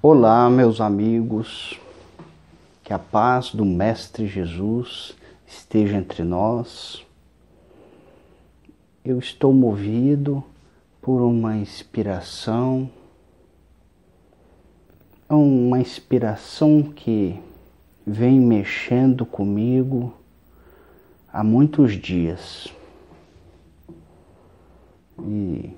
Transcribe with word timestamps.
Olá, 0.00 0.48
meus 0.48 0.80
amigos, 0.80 1.76
que 2.84 2.92
a 2.92 3.00
paz 3.00 3.52
do 3.52 3.64
Mestre 3.64 4.28
Jesus 4.28 5.16
esteja 5.44 5.96
entre 5.96 6.22
nós. 6.22 7.04
Eu 9.04 9.18
estou 9.18 9.52
movido 9.52 10.44
por 11.02 11.20
uma 11.20 11.56
inspiração, 11.56 12.88
uma 15.28 15.80
inspiração 15.80 16.80
que 16.80 17.42
vem 18.06 18.38
mexendo 18.38 19.26
comigo 19.26 20.14
há 21.32 21.42
muitos 21.42 21.94
dias. 21.94 22.72
E 25.18 25.74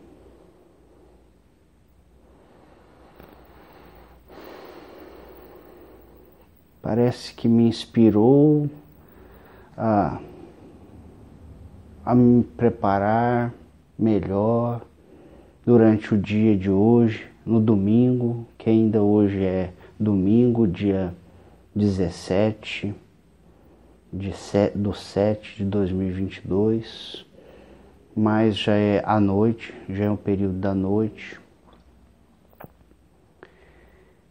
parece 6.82 7.34
que 7.34 7.48
me 7.48 7.68
inspirou 7.68 8.68
a, 9.76 10.18
a 12.04 12.14
me 12.14 12.42
preparar 12.42 13.52
melhor 13.98 14.82
durante 15.64 16.14
o 16.14 16.18
dia 16.18 16.56
de 16.56 16.70
hoje, 16.70 17.28
no 17.44 17.60
domingo, 17.60 18.46
que 18.56 18.70
ainda 18.70 19.02
hoje 19.02 19.44
é 19.44 19.72
domingo, 19.98 20.66
dia 20.66 21.14
17 21.74 22.94
de 24.12 24.32
set, 24.32 24.76
do 24.76 24.92
7 24.92 25.56
de 25.58 25.64
2022, 25.64 27.24
mas 28.16 28.56
já 28.56 28.74
é 28.74 29.02
a 29.04 29.20
noite, 29.20 29.72
já 29.88 30.04
é 30.04 30.10
um 30.10 30.16
período 30.16 30.54
da 30.54 30.74
noite. 30.74 31.38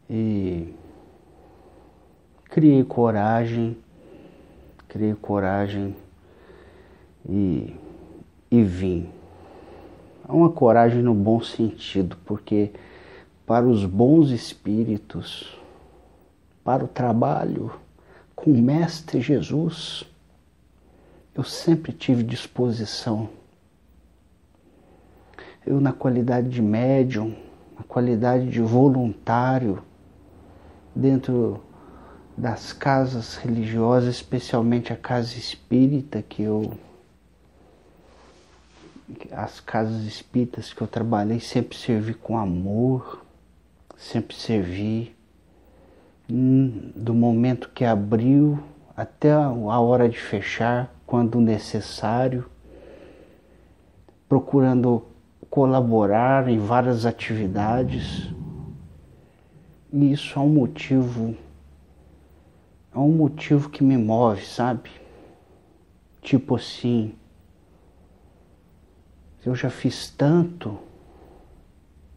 E 0.09 0.73
criei 2.49 2.83
coragem, 2.83 3.77
criei 4.87 5.13
coragem 5.13 5.95
e, 7.27 7.75
e 8.49 8.63
vim. 8.63 9.09
É 10.27 10.31
uma 10.31 10.51
coragem 10.51 11.01
no 11.01 11.13
bom 11.13 11.41
sentido, 11.41 12.17
porque 12.25 12.71
para 13.45 13.65
os 13.65 13.85
bons 13.85 14.31
espíritos, 14.31 15.57
para 16.63 16.83
o 16.83 16.87
trabalho 16.87 17.71
com 18.35 18.51
o 18.51 18.61
Mestre 18.61 19.21
Jesus, 19.21 20.03
eu 21.35 21.43
sempre 21.43 21.91
tive 21.91 22.23
disposição. 22.23 23.29
Eu, 25.65 25.79
na 25.79 25.93
qualidade 25.93 26.49
de 26.49 26.61
médium, 26.61 27.35
na 27.77 27.83
qualidade 27.83 28.49
de 28.49 28.59
voluntário, 28.59 29.83
dentro 30.95 31.61
das 32.39 32.71
casas 32.71 33.35
religiosas, 33.35 34.15
especialmente 34.15 34.93
a 34.93 34.95
casa 34.95 35.37
espírita 35.37 36.21
que 36.21 36.41
eu 36.43 36.71
as 39.31 39.59
casas 39.59 40.03
espíritas 40.03 40.71
que 40.71 40.81
eu 40.81 40.87
trabalhei 40.87 41.39
sempre 41.39 41.75
servi 41.75 42.13
com 42.13 42.37
amor, 42.37 43.25
sempre 43.97 44.35
servi 44.35 45.13
hum, 46.29 46.91
do 46.95 47.13
momento 47.13 47.71
que 47.73 47.83
abriu 47.83 48.59
até 48.95 49.33
a 49.33 49.49
hora 49.49 50.07
de 50.07 50.17
fechar, 50.17 50.93
quando 51.07 51.41
necessário, 51.41 52.45
procurando 54.29 55.03
colaborar 55.49 56.47
em 56.47 56.59
várias 56.59 57.05
atividades. 57.05 58.29
E 59.91 60.11
isso 60.11 60.37
é 60.37 60.41
um 60.41 60.49
motivo 60.49 61.35
é 62.99 63.01
um 63.01 63.13
motivo 63.13 63.69
que 63.69 63.81
me 63.81 63.97
move, 63.97 64.45
sabe? 64.45 64.91
Tipo 66.21 66.57
assim, 66.57 67.15
eu 69.45 69.55
já 69.55 69.69
fiz 69.69 70.09
tanto, 70.09 70.77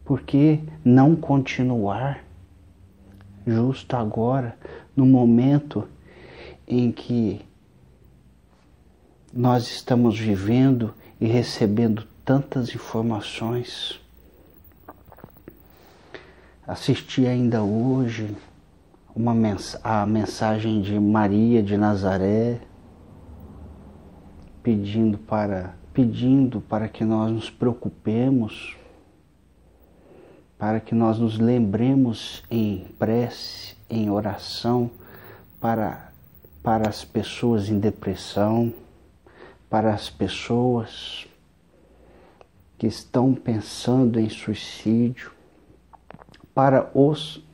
por 0.05 0.23
que 0.23 0.61
não 0.85 1.15
continuar 1.15 2.25
justo 3.47 3.97
agora, 3.97 4.59
no 4.97 5.07
momento 5.07 5.89
em 6.67 6.91
que 6.91 7.41
nós 9.33 9.69
estamos 9.69 10.19
vivendo 10.19 10.93
e 11.21 11.27
recebendo 11.27 12.09
tantas 12.25 12.75
informações? 12.75 14.01
Assisti 16.67 17.25
ainda 17.25 17.63
hoje 17.63 18.37
uma 19.15 19.35
mens 19.35 19.79
a 19.85 20.07
mensagem 20.07 20.81
de 20.81 20.99
Maria 20.99 21.63
de 21.63 21.77
Nazaré 21.77 22.61
pedindo 24.63 25.19
para 25.19 25.75
pedindo 25.93 26.63
para 26.63 26.89
que 26.89 27.05
nós 27.05 27.31
nos 27.31 27.51
preocupemos, 27.51 28.75
para 30.57 30.81
que 30.81 30.95
nós 30.95 31.19
nos 31.19 31.39
lembremos 31.39 32.43
em 32.51 32.87
prece, 32.99 33.77
em 33.91 34.11
oração 34.11 34.91
para 35.61 36.11
para 36.63 36.89
as 36.89 37.05
pessoas 37.05 37.69
em 37.69 37.79
depressão, 37.79 38.73
para 39.69 39.93
as 39.93 40.09
pessoas 40.09 41.27
que 42.79 42.87
estão 42.87 43.35
pensando 43.35 44.19
em 44.19 44.31
suicídio, 44.31 45.33
para 46.55 46.91
os 46.95 47.45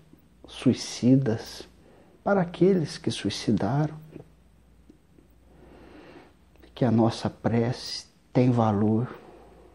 suicidas, 0.48 1.69
para 2.25 2.41
aqueles 2.41 2.98
que 2.98 3.10
suicidaram, 3.10 3.94
que 6.75 6.84
a 6.84 6.91
nossa 6.91 7.31
prece 7.31 8.06
tem 8.32 8.50
valor, 8.50 9.16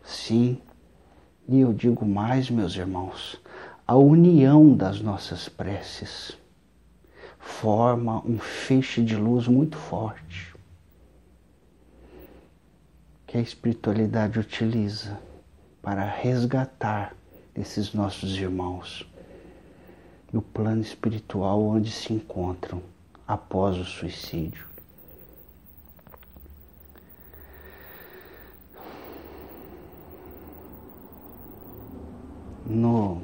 sim, 0.04 0.62
e 1.48 1.60
eu 1.60 1.72
digo 1.72 2.06
mais, 2.06 2.50
meus 2.50 2.76
irmãos, 2.76 3.40
a 3.88 3.96
união 3.96 4.76
das 4.76 5.00
nossas 5.00 5.48
preces 5.48 6.38
forma 7.38 8.26
um 8.26 8.40
feixe 8.40 9.04
de 9.04 9.16
luz 9.16 9.48
muito 9.48 9.78
forte 9.78 10.54
que 13.28 13.38
a 13.38 13.42
espiritualidade 13.42 14.40
utiliza 14.40 15.20
para 15.82 16.06
resgatar 16.06 17.16
esses 17.56 17.94
nossos 17.94 18.38
irmãos 18.38 19.06
no 20.34 20.42
plano 20.42 20.82
espiritual 20.82 21.64
onde 21.64 21.92
se 21.92 22.12
encontram 22.12 22.82
após 23.28 23.78
o 23.78 23.86
suicídio. 23.86 24.66
No, 32.66 33.22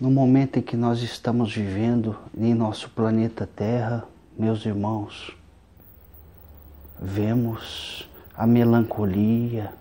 no 0.00 0.10
momento 0.10 0.58
em 0.58 0.62
que 0.62 0.76
nós 0.76 1.00
estamos 1.02 1.54
vivendo 1.54 2.18
em 2.36 2.52
nosso 2.52 2.90
planeta 2.90 3.46
Terra, 3.46 4.04
meus 4.36 4.66
irmãos, 4.66 5.36
vemos 7.00 8.10
a 8.34 8.46
melancolia, 8.46 9.72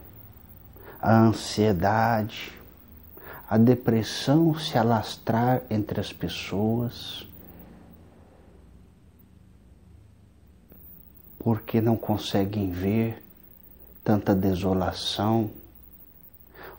a 1.02 1.18
ansiedade, 1.18 2.59
a 3.50 3.58
depressão 3.58 4.54
se 4.54 4.78
alastrar 4.78 5.64
entre 5.72 6.00
as 6.00 6.14
pessoas, 6.14 7.28
porque 11.40 11.82
não 11.82 11.98
conseguem 11.98 12.70
ver 12.70 13.24
tanta 14.04 14.36
desolação, 14.36 15.50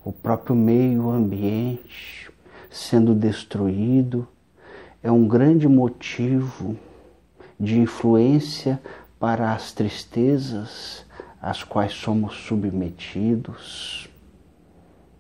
o 0.04 0.12
próprio 0.12 0.54
meio 0.54 1.10
ambiente 1.10 2.30
sendo 2.70 3.16
destruído 3.16 4.28
é 5.02 5.10
um 5.10 5.26
grande 5.26 5.66
motivo 5.66 6.78
de 7.58 7.80
influência 7.80 8.80
para 9.18 9.52
as 9.52 9.72
tristezas 9.72 11.04
às 11.42 11.64
quais 11.64 11.94
somos 11.94 12.36
submetidos, 12.46 14.08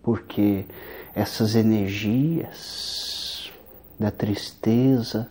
porque 0.00 0.64
essas 1.14 1.54
energias 1.54 3.50
da 3.98 4.10
tristeza, 4.10 5.28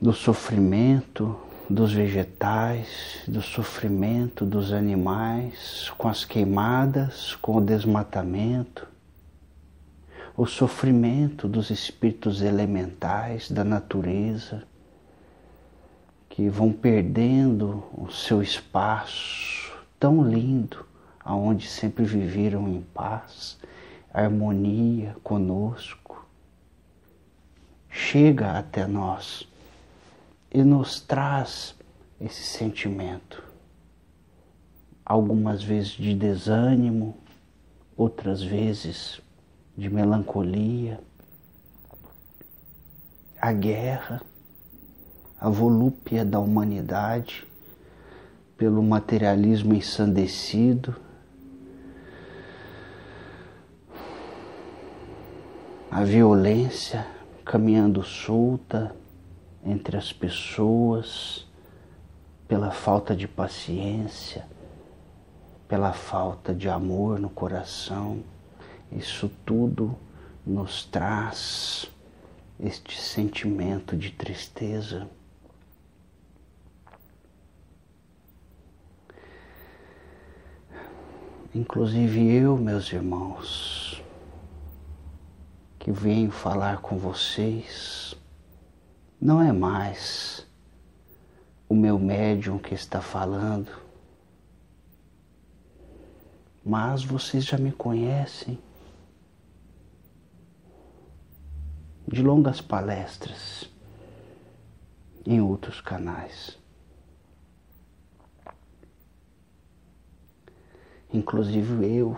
do 0.00 0.12
sofrimento 0.12 1.38
dos 1.68 1.92
vegetais, 1.92 3.22
do 3.28 3.42
sofrimento 3.42 4.46
dos 4.46 4.72
animais, 4.72 5.92
com 5.98 6.08
as 6.08 6.24
queimadas, 6.24 7.34
com 7.36 7.56
o 7.56 7.60
desmatamento, 7.60 8.86
o 10.36 10.46
sofrimento 10.46 11.46
dos 11.48 11.68
espíritos 11.68 12.40
elementais 12.40 13.50
da 13.50 13.64
natureza, 13.64 14.62
que 16.28 16.48
vão 16.48 16.72
perdendo 16.72 17.84
o 17.92 18.10
seu 18.10 18.40
espaço 18.40 19.72
tão 19.98 20.22
lindo 20.22 20.86
aonde 21.28 21.68
sempre 21.68 22.04
viveram 22.04 22.66
em 22.66 22.80
paz 22.80 23.58
harmonia 24.10 25.14
conosco, 25.22 26.26
chega 27.90 28.52
até 28.52 28.86
nós 28.86 29.46
e 30.50 30.62
nos 30.62 31.02
traz 31.02 31.76
esse 32.18 32.42
sentimento. 32.42 33.44
Algumas 35.04 35.62
vezes 35.62 35.90
de 35.90 36.14
desânimo, 36.14 37.14
outras 37.94 38.42
vezes 38.42 39.20
de 39.76 39.90
melancolia, 39.90 40.98
a 43.38 43.52
guerra, 43.52 44.22
a 45.38 45.50
volúpia 45.50 46.24
da 46.24 46.38
humanidade 46.38 47.46
pelo 48.56 48.82
materialismo 48.82 49.74
ensandecido, 49.74 50.96
a 55.90 56.04
violência 56.04 57.06
caminhando 57.44 58.02
solta 58.02 58.94
entre 59.64 59.96
as 59.96 60.12
pessoas, 60.12 61.46
pela 62.46 62.70
falta 62.70 63.16
de 63.16 63.26
paciência, 63.26 64.46
pela 65.66 65.92
falta 65.92 66.54
de 66.54 66.68
amor 66.68 67.18
no 67.18 67.28
coração. 67.28 68.22
Isso 68.92 69.30
tudo 69.44 69.96
nos 70.46 70.84
traz 70.84 71.90
este 72.60 73.00
sentimento 73.00 73.96
de 73.96 74.10
tristeza. 74.10 75.08
Inclusive 81.54 82.30
eu, 82.34 82.56
meus 82.56 82.92
irmãos, 82.92 83.97
que 85.88 85.92
venho 85.92 86.30
falar 86.30 86.82
com 86.82 86.98
vocês, 86.98 88.14
não 89.18 89.40
é 89.40 89.50
mais 89.52 90.46
o 91.66 91.74
meu 91.74 91.98
médium 91.98 92.58
que 92.58 92.74
está 92.74 93.00
falando, 93.00 93.72
mas 96.62 97.02
vocês 97.02 97.42
já 97.42 97.56
me 97.56 97.72
conhecem 97.72 98.58
de 102.06 102.22
longas 102.22 102.60
palestras 102.60 103.70
em 105.24 105.40
outros 105.40 105.80
canais. 105.80 106.58
Inclusive 111.10 111.86
eu 111.86 112.14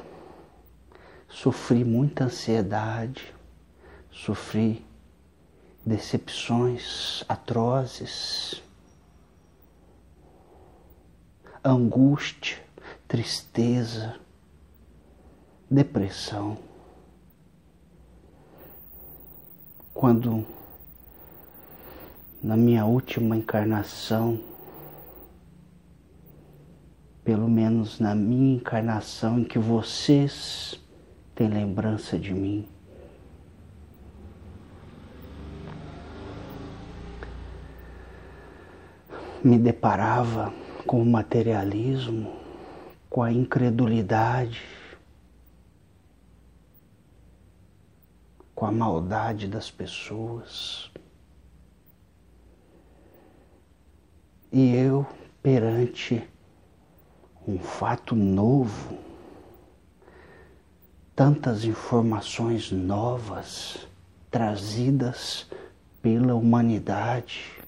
sofri 1.28 1.84
muita 1.84 2.24
ansiedade, 2.24 3.32
sofri 4.24 4.84
decepções 5.84 7.24
atrozes, 7.26 8.62
angústia, 11.64 12.58
tristeza, 13.08 14.20
depressão. 15.70 16.58
Quando 19.94 20.46
na 22.42 22.58
minha 22.58 22.84
última 22.84 23.36
encarnação, 23.36 24.38
pelo 27.24 27.48
menos 27.48 27.98
na 27.98 28.14
minha 28.14 28.56
encarnação 28.56 29.38
em 29.38 29.44
que 29.44 29.58
vocês 29.58 30.78
têm 31.34 31.48
lembrança 31.48 32.18
de 32.18 32.34
mim, 32.34 32.68
me 39.42 39.58
deparava 39.58 40.52
com 40.86 41.00
o 41.00 41.06
materialismo, 41.06 42.32
com 43.08 43.22
a 43.22 43.32
incredulidade, 43.32 44.62
com 48.54 48.66
a 48.66 48.72
maldade 48.72 49.48
das 49.48 49.70
pessoas. 49.70 50.90
E 54.52 54.74
eu, 54.74 55.06
perante 55.42 56.28
um 57.46 57.58
fato 57.58 58.14
novo, 58.14 58.98
tantas 61.16 61.64
informações 61.64 62.70
novas 62.70 63.88
trazidas 64.30 65.46
pela 66.02 66.34
humanidade, 66.34 67.59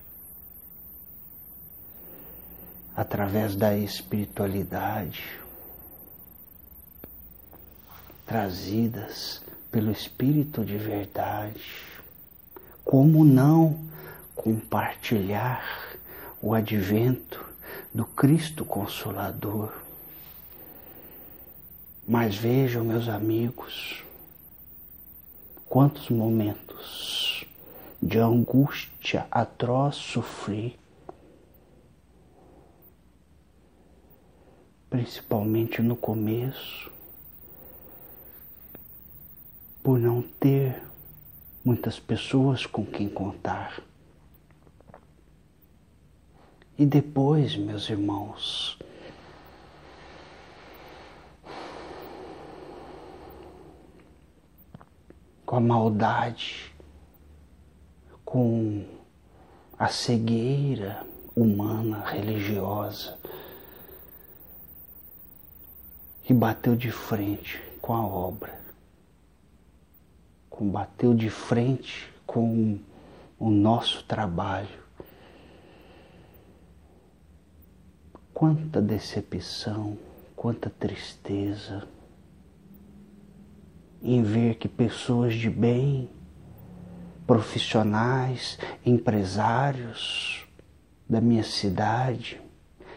através 2.97 3.57
da 3.57 3.77
espiritualidade, 3.77 5.25
trazidas 8.27 9.43
pelo 9.71 9.91
Espírito 9.91 10.65
de 10.65 10.77
verdade. 10.77 11.65
Como 12.85 13.25
não 13.25 13.81
compartilhar 14.35 15.97
o 16.41 16.55
advento 16.55 17.45
do 17.95 18.05
Cristo 18.05 18.65
Consolador? 18.65 19.73
Mas 22.07 22.35
vejam, 22.35 22.85
meus 22.85 23.09
amigos, 23.09 24.05
quantos 25.69 26.11
momentos 26.11 27.47
de 28.03 28.19
angústia 28.19 29.27
atroz 29.31 29.95
sofri 29.95 30.79
principalmente 34.93 35.81
no 35.81 35.97
começo, 35.97 36.93
por 39.83 39.99
não 39.99 40.21
ter 40.21 40.83
muitas 41.65 41.99
pessoas 41.99 42.67
com 42.67 42.85
quem 42.85 43.09
contar. 43.09 43.83
E 46.77 46.85
depois, 46.85 47.57
meus 47.57 47.89
irmãos, 47.89 48.79
com 55.47 55.57
a 55.57 55.61
maldade, 55.61 56.71
com 58.27 58.85
a 59.79 59.89
cegueira 59.89 61.07
humana, 61.35 62.05
religiosa, 62.05 63.19
que 66.23 66.33
bateu 66.33 66.77
de 66.77 66.91
frente 66.91 67.61
com 67.81 67.95
a 67.95 68.07
obra, 68.07 68.61
combateu 70.49 71.15
de 71.15 71.29
frente 71.29 72.13
com 72.27 72.79
o 73.39 73.51
nosso 73.51 74.05
trabalho. 74.05 74.83
Quanta 78.33 78.81
decepção, 78.81 79.99
quanta 80.37 80.71
tristeza 80.71 81.89
em 84.03 84.23
ver 84.23 84.57
que 84.57 84.69
pessoas 84.69 85.35
de 85.35 85.49
bem, 85.49 86.11
profissionais, 87.27 88.59
empresários 88.85 90.45
da 91.09 91.21
minha 91.21 91.45
cidade, 91.45 92.41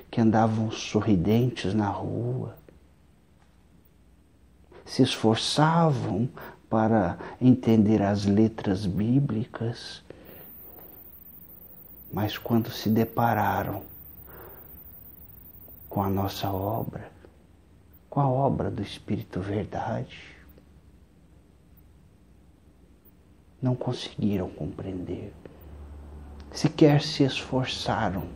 que 0.10 0.20
andavam 0.20 0.72
sorridentes 0.72 1.74
na 1.74 1.90
rua, 1.90 2.56
se 4.86 5.02
esforçavam 5.02 6.30
para 6.70 7.18
entender 7.42 8.02
as 8.02 8.26
letras 8.26 8.86
bíblicas, 8.86 10.04
mas 12.14 12.38
quando 12.38 12.70
se 12.70 12.90
depararam 12.90 13.84
com 15.90 16.04
a 16.04 16.10
nossa 16.10 16.50
obra, 16.52 17.12
com 18.10 18.22
a 18.22 18.30
obra 18.30 18.70
do 18.70 18.82
Espírito 18.82 19.42
Verdade, 19.42 20.36
não 23.62 23.76
conseguiram 23.76 24.50
compreender, 24.50 25.34
sequer 26.52 27.02
se 27.02 27.24
esforçaram, 27.24 28.30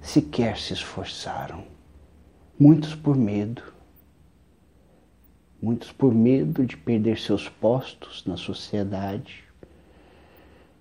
sequer 0.00 0.56
se 0.56 0.72
esforçaram, 0.72 1.64
muitos 2.58 2.94
por 2.94 3.14
medo, 3.14 3.62
muitos 5.62 5.92
por 5.92 6.12
medo 6.12 6.66
de 6.66 6.76
perder 6.76 7.20
seus 7.20 7.48
postos 7.48 8.26
na 8.26 8.36
sociedade, 8.36 9.44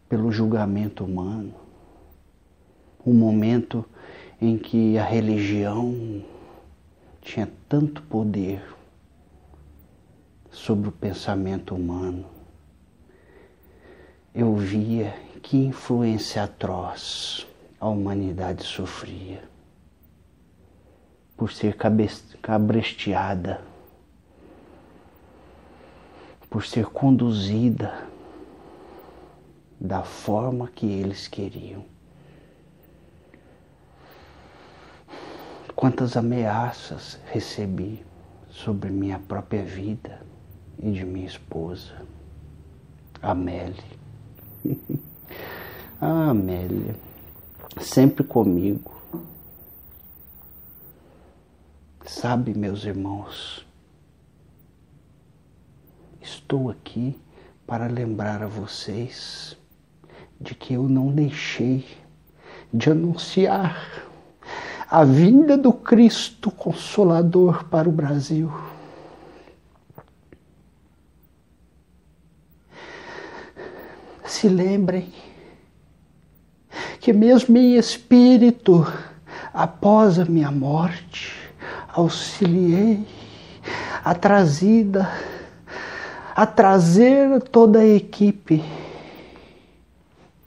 pelo 0.09 0.31
julgamento 0.31 1.05
humano, 1.05 1.53
um 3.05 3.13
momento 3.13 3.85
em 4.41 4.57
que 4.57 4.97
a 4.97 5.05
religião 5.05 6.25
tinha 7.21 7.47
tanto 7.69 8.01
poder 8.01 8.63
sobre 10.49 10.89
o 10.89 10.91
pensamento 10.91 11.75
humano, 11.75 12.25
eu 14.33 14.55
via 14.55 15.13
que 15.43 15.57
influência 15.57 16.43
atroz 16.43 17.45
a 17.79 17.87
humanidade 17.87 18.63
sofria 18.63 19.43
por 21.37 21.51
ser 21.51 21.75
cabresteada, 22.41 23.61
por 26.51 26.65
ser 26.65 26.87
conduzida 26.87 28.05
da 29.79 30.03
forma 30.03 30.67
que 30.67 30.85
eles 30.85 31.25
queriam. 31.25 31.85
Quantas 35.73 36.17
ameaças 36.17 37.17
recebi 37.31 38.05
sobre 38.49 38.91
minha 38.91 39.17
própria 39.17 39.63
vida 39.63 40.21
e 40.77 40.91
de 40.91 41.05
minha 41.05 41.25
esposa, 41.25 42.05
Amélia. 43.21 43.81
ah, 46.01 46.31
Amélia, 46.31 46.97
sempre 47.79 48.25
comigo. 48.25 48.91
Sabe, 52.05 52.53
meus 52.53 52.83
irmãos, 52.83 53.65
estou 56.31 56.69
aqui 56.69 57.19
para 57.67 57.87
lembrar 57.87 58.41
a 58.41 58.47
vocês 58.47 59.57
de 60.39 60.55
que 60.55 60.73
eu 60.73 60.83
não 60.83 61.11
deixei 61.11 61.85
de 62.73 62.89
anunciar 62.89 64.07
a 64.89 65.03
vinda 65.03 65.57
do 65.57 65.73
Cristo 65.73 66.49
Consolador 66.49 67.65
para 67.65 67.87
o 67.87 67.91
Brasil. 67.91 68.51
Se 74.25 74.47
lembrem 74.47 75.13
que, 77.01 77.11
mesmo 77.11 77.57
em 77.57 77.75
espírito, 77.75 78.85
após 79.53 80.17
a 80.17 80.25
minha 80.25 80.49
morte, 80.49 81.35
auxiliei 81.89 83.05
a 84.03 84.15
trazida, 84.15 85.09
a 86.35 86.45
trazer 86.45 87.41
toda 87.43 87.79
a 87.79 87.87
equipe 87.87 88.61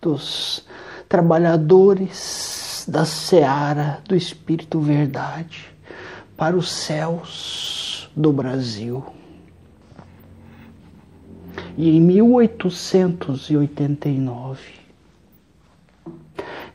dos 0.00 0.64
trabalhadores 1.08 2.84
da 2.88 3.04
seara 3.04 4.00
do 4.06 4.14
Espírito 4.14 4.78
Verdade 4.80 5.74
para 6.36 6.56
os 6.56 6.70
céus 6.70 8.08
do 8.14 8.32
Brasil. 8.32 9.04
E 11.76 11.96
em 11.96 12.00
1889 12.00 14.60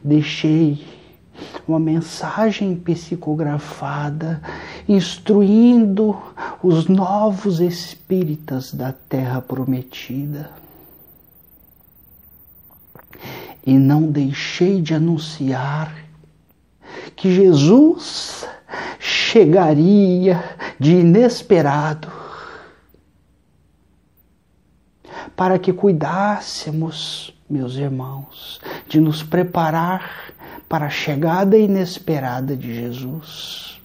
deixei 0.04 0.86
uma 1.68 1.80
mensagem 1.80 2.75
psicografada 2.75 4.42
instruindo 4.89 6.19
os 6.63 6.88
novos 6.88 7.60
espíritas 7.60 8.74
da 8.74 8.91
terra 8.91 9.39
prometida 9.39 10.50
e 13.63 13.75
não 13.75 14.10
deixei 14.10 14.81
de 14.81 14.96
anunciar 14.96 15.96
que 17.15 17.31
Jesus 17.31 18.48
chegaria 19.00 20.58
de 20.79 20.96
inesperado 20.96 22.12
para 25.36 25.60
que 25.60 25.72
cuidássemos, 25.72 27.31
meus 27.48 27.75
irmãos, 27.75 28.60
de 28.88 29.00
nos 29.00 29.22
preparar 29.22 30.34
para 30.67 30.88
a 30.88 30.89
chegada 30.89 31.55
inesperada 31.55 32.58
de 32.58 32.74
Jesus. 32.74 33.78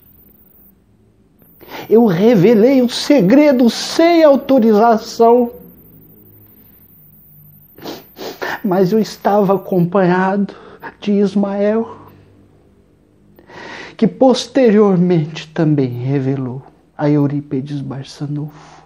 Eu 1.88 2.06
revelei 2.06 2.82
o 2.82 2.88
segredo 2.88 3.68
sem 3.68 4.24
autorização 4.24 5.50
mas 8.64 8.92
eu 8.92 8.98
estava 8.98 9.54
acompanhado 9.54 10.54
de 10.98 11.12
Ismael, 11.12 11.98
que 13.94 14.08
posteriormente 14.08 15.46
também 15.48 15.90
revelou 15.90 16.62
a 16.96 17.10
Eurípedes 17.10 17.80
Barçanufo. 17.82 18.82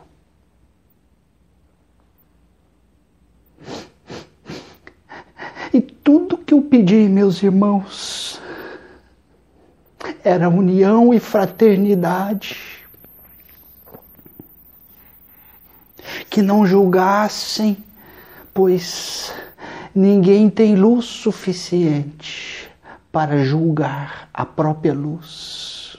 E 5.72 5.80
tudo 5.80 6.38
que 6.38 6.52
eu 6.52 6.62
pedi, 6.62 7.08
meus 7.08 7.42
irmãos, 7.42 8.40
era 10.24 10.48
união 10.48 11.14
e 11.14 11.20
fraternidade. 11.20 12.67
Que 16.38 16.42
não 16.42 16.64
julgassem, 16.64 17.76
pois 18.54 19.32
Ninguém 19.92 20.48
tem 20.48 20.76
luz 20.76 21.06
suficiente 21.06 22.70
para 23.10 23.42
julgar 23.42 24.30
a 24.32 24.46
própria 24.46 24.94
luz. 24.94 25.96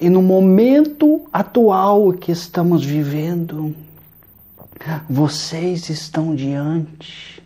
E 0.00 0.10
no 0.10 0.20
momento 0.20 1.24
atual 1.32 2.12
que 2.14 2.32
estamos 2.32 2.84
vivendo, 2.84 3.72
vocês 5.08 5.88
estão 5.88 6.34
diante 6.34 7.40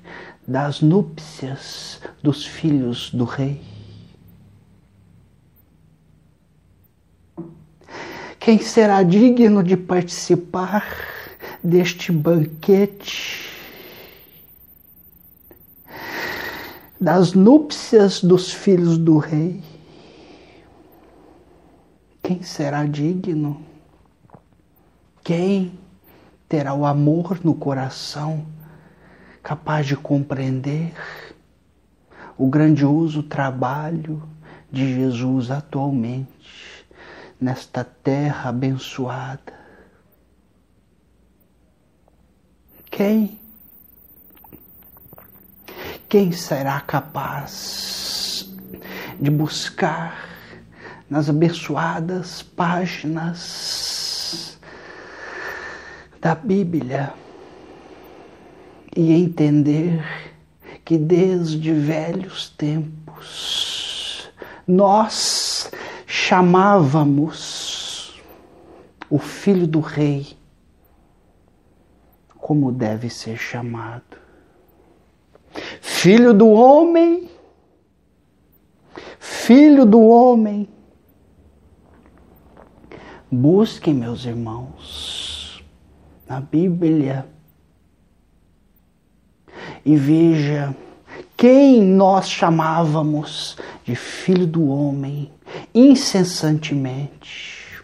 das 0.49 0.81
núpcias 0.81 2.01
dos 2.23 2.47
filhos 2.47 3.11
do 3.11 3.25
rei. 3.25 3.61
Quem 8.41 8.59
será 8.61 9.03
digno 9.03 9.63
de 9.63 9.77
participar 9.77 11.16
deste 11.67 12.13
banquete? 12.13 13.57
das 17.01 17.35
núpcias 17.35 18.23
dos 18.23 18.53
filhos 18.53 18.97
do 18.97 19.19
rei. 19.19 19.63
Quem 22.23 22.43
será 22.43 22.85
digno? 22.85 23.63
Quem 25.23 25.79
terá 26.49 26.75
o 26.75 26.87
amor 26.87 27.39
no 27.45 27.55
coração 27.55 28.47
capaz 29.43 29.87
de 29.87 29.97
compreender 29.97 30.93
o 32.37 32.49
grandioso 32.49 33.23
trabalho 33.23 34.23
de 34.73 34.95
Jesus 34.95 35.51
atualmente 35.51 36.87
nesta 37.41 37.85
terra 37.85 38.49
abençoada? 38.51 39.66
Quem? 42.97 43.39
Quem 46.09 46.33
será 46.33 46.81
capaz 46.81 48.49
de 49.21 49.31
buscar 49.31 50.27
nas 51.11 51.29
abençoadas 51.29 52.41
páginas 52.41 53.37
da 56.23 56.35
Bíblia 56.35 57.13
e 58.97 59.13
entender 59.13 60.03
que 60.83 60.97
desde 60.97 61.75
velhos 61.75 62.49
tempos 62.49 64.31
nós 64.67 65.71
chamávamos 66.07 67.43
o 69.11 69.19
filho 69.19 69.67
do 69.67 69.81
rei 69.81 70.35
como 72.47 72.71
deve 72.71 73.11
ser 73.11 73.37
chamado 73.37 74.17
filho 75.81 76.33
do 76.33 76.49
homem, 76.49 77.29
filho 79.19 79.85
do 79.85 80.01
homem. 80.01 80.69
Busquem, 83.29 83.93
meus 83.93 84.25
irmãos, 84.25 85.61
na 86.29 86.41
Bíblia 86.41 87.27
e 89.85 89.97
veja 89.97 90.73
quem 91.37 91.83
nós 91.83 92.31
chamávamos 92.31 93.57
de 93.83 93.97
filho 93.97 94.47
do 94.47 94.69
homem 94.69 95.33
incessantemente. 95.75 97.83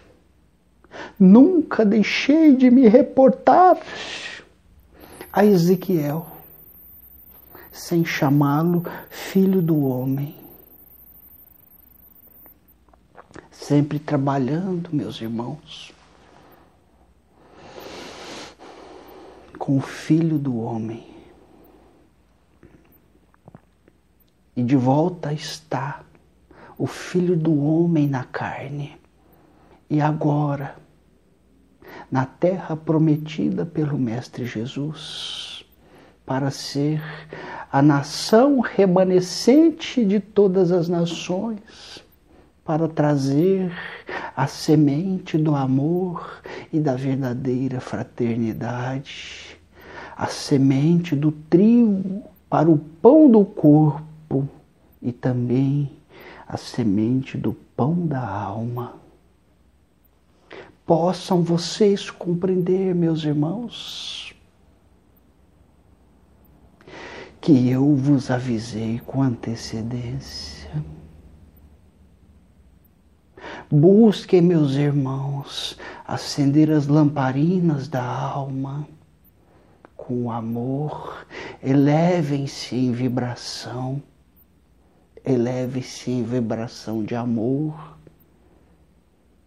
Nunca 1.19 1.85
deixei 1.85 2.55
de 2.55 2.71
me 2.71 2.87
reportar 2.87 3.77
a 5.33 5.45
Ezequiel 5.45 6.27
sem 7.73 8.05
chamá-lo 8.05 8.85
filho 9.09 9.63
do 9.63 9.85
homem. 9.85 10.37
Sempre 13.51 13.99
trabalhando, 13.99 14.91
meus 14.93 15.21
irmãos. 15.21 15.93
com 19.63 19.79
o 19.79 19.81
Filho 19.81 20.41
do 20.41 20.59
Homem. 20.59 21.07
E 24.57 24.63
de 24.65 24.75
volta 24.75 25.33
está 25.33 26.03
o 26.77 26.85
Filho 26.85 27.37
do 27.37 27.65
Homem 27.65 28.09
na 28.09 28.25
carne. 28.25 28.99
E 29.89 30.01
agora, 30.01 30.75
na 32.13 32.27
terra 32.27 32.77
prometida 32.77 33.65
pelo 33.65 33.99
Mestre 33.99 34.45
Jesus, 34.45 35.65
para 36.27 36.51
ser 36.51 37.03
a 37.73 37.81
nação 37.81 38.61
remanescente 38.61 40.05
de 40.05 40.21
todas 40.21 40.71
as 40.71 40.91
nações, 40.91 42.05
para 42.63 42.87
trazer 42.87 43.73
a 44.37 44.47
semente 44.47 45.39
do 45.39 45.55
amor 45.55 46.43
e 46.71 46.79
da 46.79 46.95
verdadeira 46.95 47.81
fraternidade, 47.81 49.59
a 50.15 50.27
semente 50.27 51.17
do 51.17 51.33
trigo 51.33 52.25
para 52.51 52.71
o 52.71 52.77
pão 52.77 53.31
do 53.31 53.43
corpo 53.43 54.47
e 55.01 55.11
também 55.13 55.91
a 56.47 56.59
semente 56.59 57.39
do 57.39 57.55
pão 57.75 58.07
da 58.07 58.21
alma. 58.21 59.02
Possam 60.87 61.43
vocês 61.43 62.11
compreender, 62.11 62.95
meus 62.95 63.25
irmãos, 63.25 64.35
que 67.41 67.69
eu 67.69 67.95
vos 67.95 68.31
avisei 68.31 69.01
com 69.01 69.23
antecedência. 69.23 70.71
Busquem, 73.71 74.43
meus 74.43 74.75
irmãos, 74.75 75.79
acender 76.07 76.71
as 76.71 76.87
lamparinas 76.87 77.89
da 77.89 78.05
alma 78.05 78.87
com 79.97 80.31
amor, 80.31 81.27
elevem-se 81.63 82.75
em 82.75 82.93
vibração, 82.93 84.03
eleve-se 85.25 86.11
em 86.11 86.25
vibração 86.25 87.05
de 87.05 87.15
amor, 87.15 87.97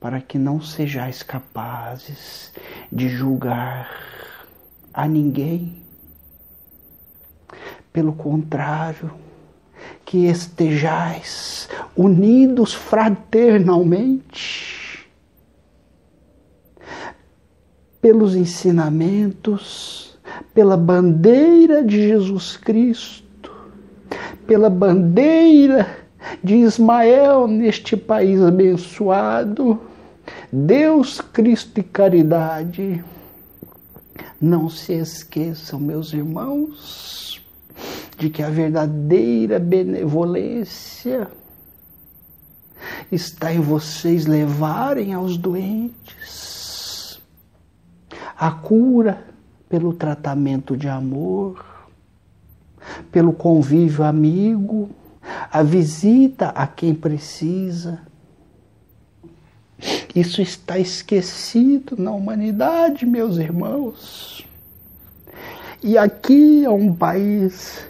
para 0.06 0.22
que 0.22 0.38
não 0.38 0.62
sejais 0.62 1.24
capazes 1.24 2.54
de 2.92 3.10
julgar 3.10 3.90
a 4.94 5.08
ninguém. 5.08 5.82
Pelo 7.92 8.14
contrário, 8.14 9.12
que 10.06 10.28
estejais 10.28 11.68
unidos 11.98 12.72
fraternalmente 12.72 15.10
pelos 18.00 18.36
ensinamentos, 18.36 20.20
pela 20.54 20.78
bandeira 20.78 21.84
de 21.84 22.10
Jesus 22.10 22.58
Cristo, 22.58 23.52
pela 24.46 24.70
bandeira 24.70 25.98
de 26.44 26.58
Ismael 26.58 27.48
neste 27.48 27.98
país 27.98 28.40
abençoado, 28.40 29.82
Deus, 30.58 31.20
Cristo 31.20 31.82
e 31.82 31.84
caridade. 31.84 33.04
Não 34.40 34.70
se 34.70 34.94
esqueçam, 34.94 35.78
meus 35.78 36.14
irmãos, 36.14 37.46
de 38.18 38.30
que 38.30 38.42
a 38.42 38.50
verdadeira 38.50 39.60
benevolência 39.60 41.28
está 43.12 43.54
em 43.54 43.60
vocês 43.60 44.26
levarem 44.26 45.14
aos 45.14 45.36
doentes 45.36 47.20
a 48.38 48.50
cura 48.52 49.26
pelo 49.68 49.92
tratamento 49.92 50.78
de 50.78 50.88
amor, 50.88 51.66
pelo 53.12 53.34
convívio 53.34 54.06
amigo, 54.06 54.90
a 55.52 55.62
visita 55.62 56.48
a 56.50 56.66
quem 56.66 56.96
precisa. 56.96 58.15
Isso 60.16 60.42
está 60.42 60.80
esquecido 60.80 61.98
na 62.02 62.12
humanidade, 62.12 63.06
meus 63.06 63.36
irmãos. 63.36 64.48
E 65.84 65.98
aqui 65.98 66.64
é 66.64 66.70
um 66.70 66.96
país 66.96 67.86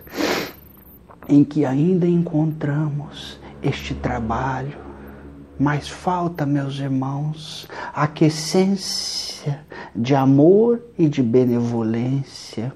em 1.30 1.44
que 1.44 1.64
ainda 1.64 2.08
encontramos 2.08 3.40
este 3.62 3.94
trabalho, 3.94 4.76
mas 5.60 5.88
falta, 5.88 6.48
meus 6.48 6.80
irmãos, 6.80 7.68
a 7.94 8.10
essência 8.22 9.64
de 9.96 10.16
amor 10.16 10.82
e 10.98 11.08
de 11.08 11.22
benevolência, 11.22 12.74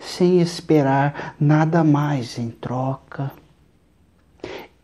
sem 0.00 0.40
esperar 0.40 1.36
nada 1.38 1.84
mais 1.84 2.38
em 2.38 2.48
troca. 2.48 3.30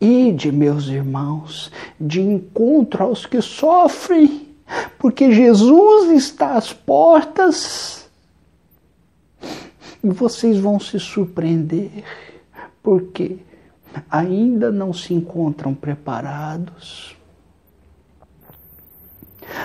Ide, 0.03 0.51
meus 0.51 0.89
irmãos, 0.89 1.71
de 1.97 2.19
encontro 2.19 3.05
aos 3.05 3.25
que 3.25 3.41
sofrem, 3.41 4.49
porque 4.99 5.31
Jesus 5.31 6.11
está 6.11 6.57
às 6.57 6.73
portas 6.73 8.09
e 10.03 10.09
vocês 10.09 10.59
vão 10.59 10.77
se 10.77 10.99
surpreender, 10.99 12.03
porque 12.83 13.37
ainda 14.11 14.69
não 14.69 14.91
se 14.91 15.13
encontram 15.13 15.73
preparados. 15.73 17.15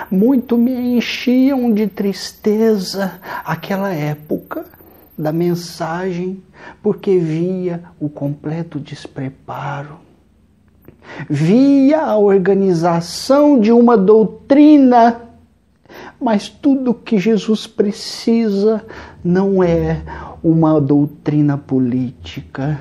Muito 0.09 0.57
me 0.57 0.99
enchiam 0.99 1.73
de 1.75 1.89
tristeza 1.89 3.21
aquela 3.45 3.93
época 3.93 4.65
da 5.19 5.33
mensagem, 5.33 6.41
porque 6.81 7.19
via 7.19 7.83
o 7.99 8.09
completo 8.09 8.79
despreparo 8.79 10.07
via 11.29 12.03
a 12.03 12.17
organização 12.17 13.59
de 13.59 13.73
uma 13.73 13.97
doutrina, 13.97 15.23
mas 16.21 16.49
tudo 16.49 16.95
que 16.95 17.19
Jesus 17.19 17.67
precisa 17.67 18.85
não 19.25 19.63
é 19.63 20.03
uma 20.43 20.81
doutrina 20.81 21.57
política, 21.57 22.79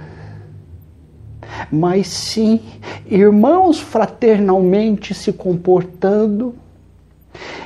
mas 1.72 2.08
sim 2.08 2.60
irmãos 3.06 3.80
fraternalmente 3.80 5.14
se 5.14 5.32
comportando 5.32 6.54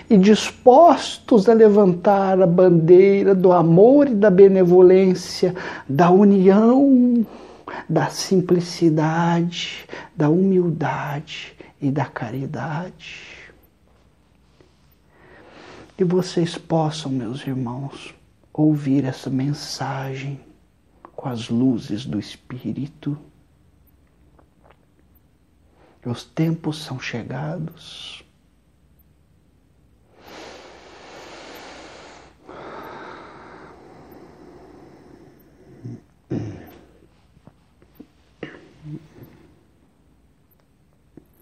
e 0.09 0.17
dispostos 0.17 1.47
a 1.47 1.53
levantar 1.53 2.41
a 2.41 2.45
bandeira 2.45 3.33
do 3.33 3.51
amor 3.51 4.09
e 4.09 4.13
da 4.13 4.29
benevolência, 4.29 5.55
da 5.87 6.11
união 6.11 7.25
da 7.89 8.09
simplicidade, 8.09 9.85
da 10.15 10.29
humildade 10.29 11.55
e 11.81 11.91
da 11.91 12.05
caridade. 12.05 13.27
Que 15.97 16.03
vocês 16.03 16.57
possam, 16.57 17.11
meus 17.11 17.45
irmãos, 17.45 18.15
ouvir 18.53 19.05
essa 19.05 19.29
mensagem 19.29 20.39
com 21.15 21.29
as 21.29 21.49
luzes 21.49 22.05
do 22.05 22.19
Espírito. 22.19 23.17
Os 26.05 26.23
tempos 26.23 26.83
são 26.83 26.99
chegados. 26.99 28.20